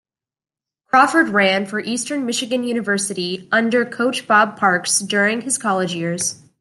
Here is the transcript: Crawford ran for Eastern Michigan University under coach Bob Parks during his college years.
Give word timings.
Crawford 0.87 1.29
ran 1.29 1.67
for 1.67 1.79
Eastern 1.79 2.25
Michigan 2.25 2.63
University 2.63 3.47
under 3.51 3.85
coach 3.85 4.25
Bob 4.27 4.57
Parks 4.57 4.97
during 4.97 5.41
his 5.41 5.59
college 5.59 5.93
years. 5.93 6.41